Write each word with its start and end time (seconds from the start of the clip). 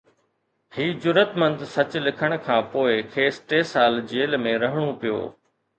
هي 0.77 0.85
جرئتمند 1.03 1.61
سچ 1.75 1.91
لکڻ 2.07 2.35
کان 2.47 2.59
پوءِ 2.73 2.97
کيس 3.13 3.41
ٽي 3.49 3.61
سال 3.75 4.03
جيل 4.15 4.41
۾ 4.49 4.59
رهڻو 4.67 4.93
پيو 5.05 5.19